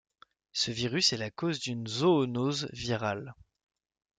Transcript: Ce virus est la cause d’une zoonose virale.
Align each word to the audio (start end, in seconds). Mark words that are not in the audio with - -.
Ce 0.51 0.71
virus 0.71 1.13
est 1.13 1.17
la 1.17 1.29
cause 1.29 1.59
d’une 1.59 1.85
zoonose 1.85 2.67
virale. 2.73 3.35